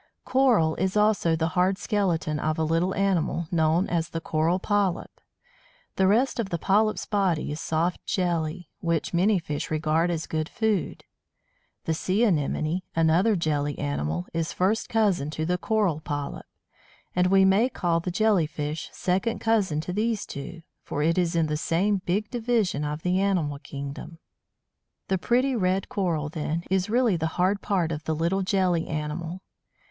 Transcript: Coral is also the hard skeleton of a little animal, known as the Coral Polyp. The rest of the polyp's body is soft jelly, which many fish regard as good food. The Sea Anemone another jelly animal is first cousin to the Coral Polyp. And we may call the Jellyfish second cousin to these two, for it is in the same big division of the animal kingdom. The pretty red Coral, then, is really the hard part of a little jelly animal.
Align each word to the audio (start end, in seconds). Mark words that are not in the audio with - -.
Coral 0.25 0.73
is 0.77 0.97
also 0.97 1.35
the 1.35 1.49
hard 1.49 1.77
skeleton 1.77 2.39
of 2.39 2.57
a 2.57 2.63
little 2.63 2.95
animal, 2.95 3.47
known 3.51 3.87
as 3.87 4.09
the 4.09 4.19
Coral 4.19 4.57
Polyp. 4.57 5.21
The 5.95 6.07
rest 6.07 6.39
of 6.39 6.49
the 6.49 6.57
polyp's 6.57 7.05
body 7.05 7.51
is 7.51 7.61
soft 7.61 8.03
jelly, 8.07 8.67
which 8.79 9.13
many 9.13 9.37
fish 9.37 9.69
regard 9.69 10.09
as 10.09 10.25
good 10.25 10.49
food. 10.49 11.03
The 11.85 11.93
Sea 11.93 12.23
Anemone 12.23 12.81
another 12.95 13.35
jelly 13.35 13.77
animal 13.77 14.25
is 14.33 14.53
first 14.53 14.89
cousin 14.89 15.29
to 15.29 15.45
the 15.45 15.59
Coral 15.59 15.99
Polyp. 15.99 16.47
And 17.15 17.27
we 17.27 17.45
may 17.45 17.69
call 17.69 17.99
the 17.99 18.09
Jellyfish 18.09 18.89
second 18.91 19.37
cousin 19.37 19.81
to 19.81 19.93
these 19.93 20.25
two, 20.25 20.63
for 20.83 21.03
it 21.03 21.15
is 21.19 21.35
in 21.35 21.45
the 21.45 21.55
same 21.57 22.01
big 22.07 22.31
division 22.31 22.83
of 22.83 23.03
the 23.03 23.19
animal 23.21 23.59
kingdom. 23.59 24.17
The 25.09 25.19
pretty 25.19 25.55
red 25.55 25.89
Coral, 25.89 26.27
then, 26.27 26.63
is 26.71 26.89
really 26.89 27.17
the 27.17 27.27
hard 27.37 27.61
part 27.61 27.91
of 27.91 28.09
a 28.09 28.13
little 28.13 28.41
jelly 28.41 28.87
animal. 28.87 29.43